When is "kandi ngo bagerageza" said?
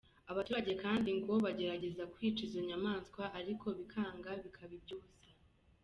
0.83-2.03